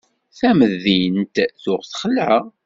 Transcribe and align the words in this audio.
Tamdint 0.37 1.35
tuɣ 1.63 1.81
texla. 1.89 2.31